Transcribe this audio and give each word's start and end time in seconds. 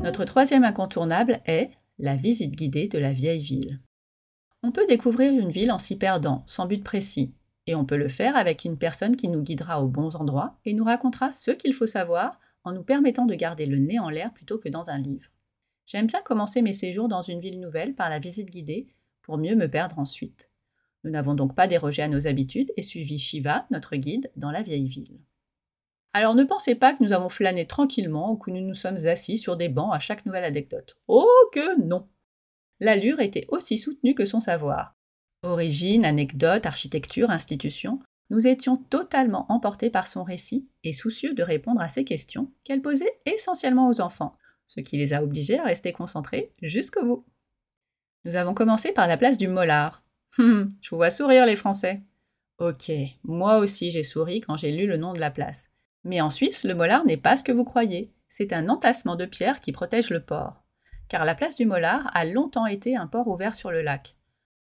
Notre 0.00 0.24
troisième 0.24 0.64
incontournable 0.64 1.40
est 1.44 1.70
la 1.98 2.14
visite 2.14 2.54
guidée 2.54 2.88
de 2.88 2.98
la 2.98 3.12
vieille 3.12 3.42
ville. 3.42 3.80
On 4.62 4.70
peut 4.70 4.86
découvrir 4.86 5.32
une 5.32 5.50
ville 5.50 5.72
en 5.72 5.78
s'y 5.78 5.96
perdant, 5.96 6.44
sans 6.46 6.66
but 6.66 6.82
précis, 6.82 7.34
et 7.66 7.74
on 7.74 7.84
peut 7.84 7.96
le 7.96 8.08
faire 8.08 8.36
avec 8.36 8.64
une 8.64 8.78
personne 8.78 9.16
qui 9.16 9.28
nous 9.28 9.42
guidera 9.42 9.82
aux 9.82 9.88
bons 9.88 10.16
endroits 10.16 10.56
et 10.64 10.72
nous 10.72 10.84
racontera 10.84 11.32
ce 11.32 11.50
qu'il 11.50 11.74
faut 11.74 11.86
savoir 11.86 12.38
en 12.64 12.72
nous 12.72 12.84
permettant 12.84 13.26
de 13.26 13.34
garder 13.34 13.66
le 13.66 13.78
nez 13.78 13.98
en 13.98 14.08
l'air 14.08 14.32
plutôt 14.32 14.58
que 14.58 14.68
dans 14.68 14.88
un 14.88 14.98
livre. 14.98 15.30
J'aime 15.86 16.06
bien 16.06 16.22
commencer 16.22 16.62
mes 16.62 16.72
séjours 16.72 17.08
dans 17.08 17.22
une 17.22 17.40
ville 17.40 17.60
nouvelle 17.60 17.94
par 17.94 18.08
la 18.08 18.18
visite 18.18 18.50
guidée 18.50 18.88
pour 19.22 19.36
mieux 19.36 19.56
me 19.56 19.68
perdre 19.68 19.98
ensuite. 19.98 20.50
Nous 21.04 21.10
n'avons 21.10 21.34
donc 21.34 21.54
pas 21.54 21.66
dérogé 21.66 22.02
à 22.02 22.08
nos 22.08 22.26
habitudes 22.26 22.72
et 22.76 22.82
suivi 22.82 23.18
Shiva, 23.18 23.66
notre 23.70 23.96
guide, 23.96 24.30
dans 24.36 24.50
la 24.50 24.62
vieille 24.62 24.88
ville. 24.88 25.18
Alors 26.12 26.34
ne 26.34 26.44
pensez 26.44 26.74
pas 26.74 26.94
que 26.94 27.04
nous 27.04 27.12
avons 27.12 27.28
flâné 27.28 27.66
tranquillement 27.66 28.32
ou 28.32 28.36
que 28.36 28.50
nous 28.50 28.66
nous 28.66 28.74
sommes 28.74 29.06
assis 29.06 29.38
sur 29.38 29.56
des 29.56 29.68
bancs 29.68 29.94
à 29.94 29.98
chaque 29.98 30.26
nouvelle 30.26 30.44
anecdote. 30.44 30.96
Oh 31.06 31.28
que 31.52 31.80
non 31.80 32.08
L'allure 32.80 33.20
était 33.20 33.46
aussi 33.48 33.76
soutenue 33.76 34.14
que 34.14 34.24
son 34.24 34.40
savoir. 34.40 34.94
Origine, 35.42 36.04
anecdote, 36.04 36.66
architecture, 36.66 37.30
institution, 37.30 38.00
nous 38.30 38.46
étions 38.46 38.76
totalement 38.76 39.46
emportés 39.50 39.90
par 39.90 40.06
son 40.06 40.22
récit 40.22 40.68
et 40.84 40.92
soucieux 40.92 41.34
de 41.34 41.42
répondre 41.42 41.80
à 41.80 41.88
ces 41.88 42.04
questions 42.04 42.52
qu'elle 42.64 42.82
posait 42.82 43.18
essentiellement 43.24 43.88
aux 43.88 44.00
enfants, 44.00 44.36
ce 44.66 44.80
qui 44.80 44.96
les 44.96 45.12
a 45.12 45.22
obligés 45.22 45.58
à 45.58 45.64
rester 45.64 45.92
concentrés 45.92 46.52
jusqu'au 46.60 47.04
bout. 47.04 47.24
Nous 48.24 48.36
avons 48.36 48.54
commencé 48.54 48.92
par 48.92 49.06
la 49.06 49.16
place 49.16 49.38
du 49.38 49.48
Mollard. 49.48 50.02
Hum, 50.38 50.74
je 50.80 50.90
vous 50.90 50.96
vois 50.96 51.10
sourire 51.10 51.46
les 51.46 51.56
Français. 51.56 52.02
Ok, 52.58 52.90
moi 53.22 53.58
aussi 53.58 53.90
j'ai 53.90 54.02
souri 54.02 54.40
quand 54.40 54.56
j'ai 54.56 54.72
lu 54.72 54.86
le 54.86 54.96
nom 54.96 55.12
de 55.12 55.20
la 55.20 55.30
place. 55.30 55.70
Mais 56.04 56.20
en 56.20 56.30
Suisse, 56.30 56.64
le 56.64 56.74
Mollard 56.74 57.04
n'est 57.04 57.16
pas 57.16 57.36
ce 57.36 57.44
que 57.44 57.52
vous 57.52 57.64
croyez. 57.64 58.12
C'est 58.28 58.52
un 58.52 58.68
entassement 58.68 59.16
de 59.16 59.26
pierres 59.26 59.60
qui 59.60 59.72
protège 59.72 60.10
le 60.10 60.22
port. 60.22 60.62
Car 61.08 61.24
la 61.24 61.34
place 61.34 61.56
du 61.56 61.66
Mollard 61.66 62.10
a 62.14 62.24
longtemps 62.24 62.66
été 62.66 62.96
un 62.96 63.06
port 63.06 63.28
ouvert 63.28 63.54
sur 63.54 63.70
le 63.70 63.82
lac. 63.82 64.16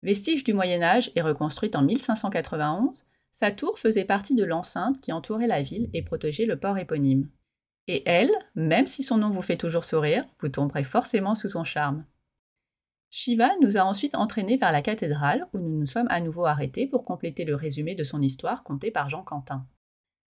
Vestige 0.02 0.44
du 0.44 0.52
Moyen 0.52 0.82
Âge 0.82 1.10
et 1.14 1.22
reconstruite 1.22 1.76
en 1.76 1.82
1591, 1.82 3.06
sa 3.30 3.50
tour 3.50 3.78
faisait 3.78 4.04
partie 4.04 4.34
de 4.34 4.44
l'enceinte 4.44 5.00
qui 5.00 5.12
entourait 5.12 5.46
la 5.46 5.62
ville 5.62 5.88
et 5.92 6.02
protégeait 6.02 6.46
le 6.46 6.58
port 6.58 6.78
éponyme. 6.78 7.28
Et 7.86 8.02
elle, 8.06 8.30
même 8.54 8.86
si 8.86 9.02
son 9.02 9.18
nom 9.18 9.30
vous 9.30 9.42
fait 9.42 9.56
toujours 9.56 9.84
sourire, 9.84 10.24
vous 10.40 10.48
tomberez 10.48 10.84
forcément 10.84 11.34
sous 11.34 11.48
son 11.48 11.64
charme. 11.64 12.04
Shiva 13.10 13.50
nous 13.60 13.76
a 13.76 13.80
ensuite 13.82 14.14
entraînés 14.14 14.56
vers 14.56 14.72
la 14.72 14.82
cathédrale 14.82 15.46
où 15.52 15.58
nous 15.58 15.78
nous 15.78 15.86
sommes 15.86 16.08
à 16.10 16.20
nouveau 16.20 16.46
arrêtés 16.46 16.86
pour 16.86 17.04
compléter 17.04 17.44
le 17.44 17.54
résumé 17.54 17.94
de 17.94 18.04
son 18.04 18.20
histoire 18.20 18.64
conté 18.64 18.90
par 18.90 19.08
Jean 19.08 19.22
Quentin. 19.22 19.66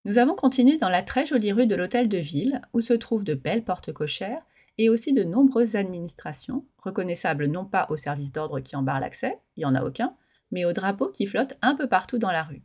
Nous 0.07 0.19
avons 0.19 0.35
continué 0.35 0.77
dans 0.77 0.91
la 0.91 1.03
très 1.03 1.25
jolie 1.25 1.53
rue 1.53 1.67
de 1.67 1.75
l'Hôtel 1.75 2.09
de 2.09 2.19
Ville 2.19 2.61
où 2.75 2.81
se 2.83 2.93
trouvent 2.93 3.25
de 3.25 3.33
belles 3.33 3.65
portes 3.65 3.93
cochères 3.93 4.43
et 4.77 4.91
aussi 4.91 5.15
de 5.15 5.25
nombreuses 5.25 5.77
administrations, 5.77 6.67
reconnaissables 6.79 7.47
non 7.47 7.65
pas 7.65 7.87
au 7.89 7.97
service 7.97 8.33
d'ordre 8.33 8.61
qui 8.61 8.77
en 8.77 8.83
barre 8.83 9.01
l'accès, 9.01 9.39
il 9.57 9.61
n'y 9.61 9.65
en 9.65 9.75
a 9.75 9.83
aucun, 9.83 10.15
mais 10.51 10.67
aux 10.67 10.73
drapeaux 10.73 11.09
qui 11.09 11.25
flottent 11.25 11.57
un 11.63 11.75
peu 11.75 11.89
partout 11.89 12.19
dans 12.19 12.33
la 12.33 12.43
rue. 12.43 12.63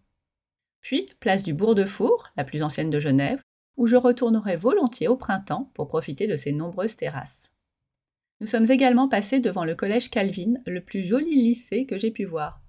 Puis, 0.81 1.09
place 1.19 1.43
du 1.43 1.53
Bourg 1.53 1.75
de 1.75 1.85
Four, 1.85 2.27
la 2.35 2.43
plus 2.43 2.61
ancienne 2.61 2.89
de 2.89 2.99
Genève, 2.99 3.41
où 3.77 3.87
je 3.87 3.95
retournerai 3.95 4.57
volontiers 4.57 5.07
au 5.07 5.15
printemps 5.15 5.71
pour 5.73 5.87
profiter 5.87 6.27
de 6.27 6.35
ces 6.35 6.51
nombreuses 6.51 6.97
terrasses. 6.97 7.53
Nous 8.41 8.47
sommes 8.47 8.69
également 8.69 9.07
passés 9.07 9.39
devant 9.39 9.63
le 9.63 9.75
collège 9.75 10.09
Calvin, 10.09 10.55
le 10.65 10.81
plus 10.81 11.03
joli 11.03 11.41
lycée 11.41 11.85
que 11.85 11.97
j'ai 11.97 12.11
pu 12.11 12.25
voir. 12.25 12.61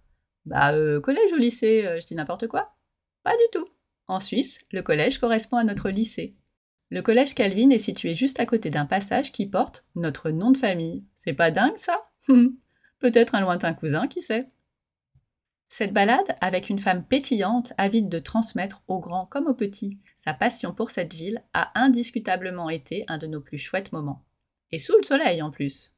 Bah, 0.46 0.72
euh, 0.72 1.00
collège 1.00 1.32
ou 1.32 1.36
lycée, 1.36 1.84
euh, 1.86 1.98
je 2.00 2.06
dis 2.06 2.14
n'importe 2.14 2.46
quoi 2.46 2.76
Pas 3.24 3.36
du 3.36 3.44
tout. 3.52 3.66
En 4.10 4.18
Suisse, 4.18 4.58
le 4.72 4.82
collège 4.82 5.18
correspond 5.18 5.56
à 5.56 5.62
notre 5.62 5.88
lycée. 5.88 6.34
Le 6.88 7.00
collège 7.00 7.32
Calvin 7.32 7.70
est 7.70 7.78
situé 7.78 8.12
juste 8.12 8.40
à 8.40 8.44
côté 8.44 8.68
d'un 8.68 8.84
passage 8.84 9.30
qui 9.30 9.46
porte 9.46 9.84
notre 9.94 10.30
nom 10.30 10.50
de 10.50 10.56
famille. 10.56 11.04
C'est 11.14 11.32
pas 11.32 11.52
dingue 11.52 11.76
ça? 11.76 12.10
Peut-être 12.98 13.36
un 13.36 13.40
lointain 13.40 13.72
cousin, 13.72 14.08
qui 14.08 14.20
sait? 14.20 14.50
Cette 15.68 15.92
balade, 15.92 16.36
avec 16.40 16.70
une 16.70 16.80
femme 16.80 17.04
pétillante, 17.04 17.72
avide 17.78 18.08
de 18.08 18.18
transmettre 18.18 18.82
aux 18.88 18.98
grands 18.98 19.26
comme 19.26 19.46
aux 19.46 19.54
petits 19.54 20.00
sa 20.16 20.34
passion 20.34 20.74
pour 20.74 20.90
cette 20.90 21.14
ville, 21.14 21.44
a 21.54 21.70
indiscutablement 21.80 22.68
été 22.68 23.04
un 23.06 23.16
de 23.16 23.28
nos 23.28 23.40
plus 23.40 23.58
chouettes 23.58 23.92
moments. 23.92 24.24
Et 24.72 24.80
sous 24.80 24.96
le 24.96 25.04
soleil 25.04 25.40
en 25.40 25.52
plus. 25.52 25.96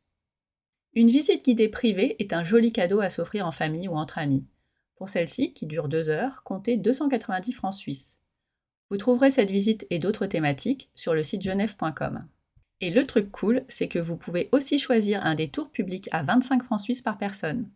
Une 0.92 1.08
visite 1.08 1.46
guidée 1.46 1.70
privée 1.70 2.16
est 2.18 2.34
un 2.34 2.44
joli 2.44 2.72
cadeau 2.72 3.00
à 3.00 3.08
s'offrir 3.08 3.46
en 3.46 3.52
famille 3.52 3.88
ou 3.88 3.94
entre 3.94 4.18
amis. 4.18 4.44
Pour 4.96 5.08
celle-ci, 5.08 5.52
qui 5.52 5.66
dure 5.66 5.88
deux 5.88 6.08
heures, 6.08 6.42
comptez 6.44 6.76
290 6.76 7.52
francs 7.52 7.74
suisses. 7.74 8.20
Vous 8.90 8.96
trouverez 8.98 9.30
cette 9.30 9.50
visite 9.50 9.86
et 9.90 9.98
d'autres 9.98 10.26
thématiques 10.26 10.90
sur 10.94 11.14
le 11.14 11.22
site 11.22 11.42
genève.com. 11.42 12.26
Et 12.80 12.90
le 12.90 13.06
truc 13.06 13.30
cool, 13.30 13.62
c'est 13.68 13.88
que 13.88 13.98
vous 13.98 14.16
pouvez 14.16 14.48
aussi 14.52 14.76
choisir 14.78 15.24
un 15.24 15.34
des 15.34 15.48
tours 15.48 15.70
publics 15.70 16.08
à 16.12 16.22
25 16.22 16.62
francs 16.62 16.80
suisses 16.80 17.00
par 17.00 17.16
personne. 17.16 17.70